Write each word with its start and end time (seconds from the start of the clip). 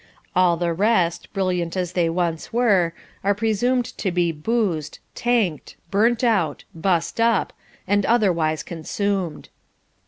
All 0.35 0.57
the 0.57 0.73
rest, 0.73 1.31
brilliant 1.31 1.77
as 1.77 1.91
they 1.91 2.09
once 2.09 2.51
were, 2.51 2.91
are 3.23 3.35
presumed 3.35 3.85
to 3.99 4.09
be 4.11 4.31
"boozed," 4.31 4.97
"tanked," 5.13 5.75
"burnt 5.91 6.23
out," 6.23 6.63
"bust 6.73 7.19
up," 7.21 7.53
and 7.85 8.03
otherwise 8.07 8.63
consumed. 8.63 9.49